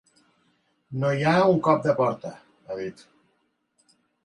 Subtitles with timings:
[1.03, 2.33] No hi ha un cop de porta,
[2.71, 3.07] ha dit.